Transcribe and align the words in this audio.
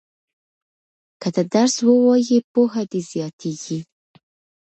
که 1.21 1.29
ته 1.35 1.41
درس 1.53 1.75
ووایې 1.87 2.37
پوهه 2.51 2.83
دې 2.91 3.01
زیاتیږي. 3.11 3.79